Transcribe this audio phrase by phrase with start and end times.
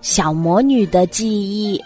[0.00, 1.80] 小魔女的记忆。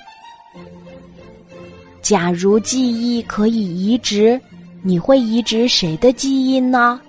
[2.00, 4.40] 假如记忆可以移植，
[4.82, 7.00] 你会移植谁的记忆呢？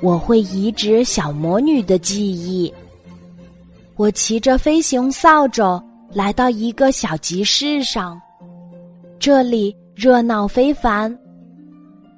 [0.00, 2.72] 我会移植小魔女的记忆。
[3.96, 5.82] 我骑着飞行扫帚
[6.12, 8.20] 来到一个小集市上，
[9.18, 11.16] 这里热闹非凡，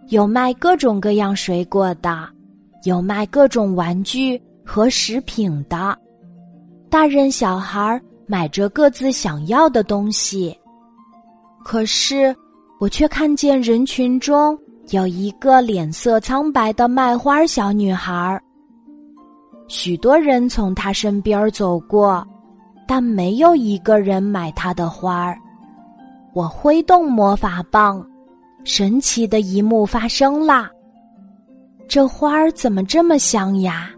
[0.08, 2.28] 有卖各种各样水果的，
[2.84, 5.96] 有卖各种玩具和食品的。
[6.88, 10.56] 大人小孩买着各自想要的东西，
[11.64, 12.34] 可是
[12.78, 14.56] 我却看见人群中
[14.90, 18.40] 有一个脸色苍白的卖花小女孩。
[19.68, 22.24] 许多人从她身边走过，
[22.86, 25.36] 但没有一个人买她的花儿。
[26.32, 28.06] 我挥动魔法棒，
[28.62, 30.70] 神奇的一幕发生啦！
[31.88, 33.90] 这花儿怎么这么香呀？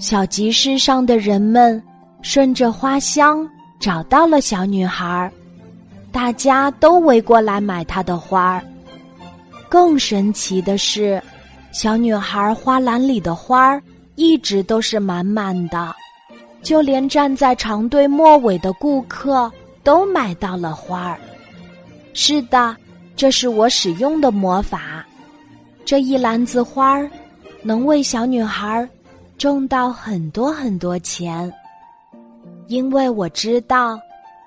[0.00, 1.80] 小集市上的人们
[2.22, 3.46] 顺着花香
[3.78, 5.30] 找到了小女孩，
[6.10, 8.64] 大家都围过来买她的花儿。
[9.68, 11.22] 更神奇的是，
[11.70, 13.82] 小女孩花篮里的花儿
[14.14, 15.94] 一直都是满满的，
[16.62, 21.20] 就连站在长队末尾的顾客都买到了花儿。
[22.14, 22.74] 是的，
[23.14, 25.04] 这是我使用的魔法，
[25.84, 27.08] 这一篮子花儿
[27.62, 28.88] 能为小女孩。
[29.40, 31.50] 挣到很多很多钱，
[32.66, 33.98] 因为我知道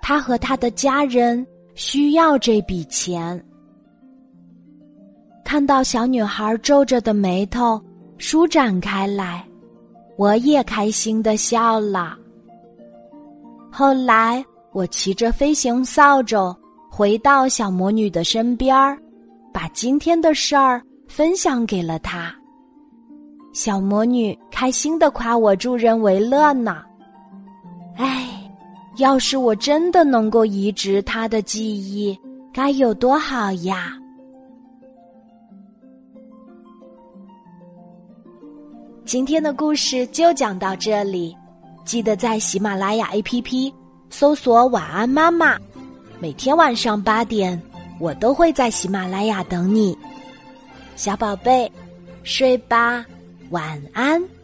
[0.03, 3.44] 他和他的家人需要这笔钱。
[5.44, 7.81] 看到小女孩皱着的眉头
[8.19, 9.44] 舒展开来，
[10.16, 12.16] 我也开心的笑了。
[13.71, 16.55] 后来，我骑着飞行扫帚
[16.88, 18.95] 回到小魔女的身边儿，
[19.52, 22.31] 把今天的事儿分享给了她。
[23.54, 26.84] 小魔女开心的夸我助人为乐呢。
[27.95, 28.28] 哎，
[28.98, 32.20] 要是我真的能够移植她的记忆，
[32.52, 33.94] 该有多好呀！
[39.05, 41.38] 今天的故事就讲到这里，
[41.86, 43.72] 记得在喜马拉雅 APP
[44.10, 45.60] 搜索“晚安妈妈”，
[46.20, 47.61] 每天晚上八点，
[48.00, 49.95] 我都会在喜马拉雅等你，
[50.95, 51.72] 小宝贝，
[52.23, 53.06] 睡吧。
[53.53, 54.42] 晚安。